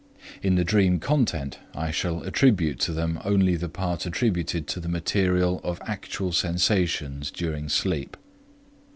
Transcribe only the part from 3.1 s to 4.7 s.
only the part attributed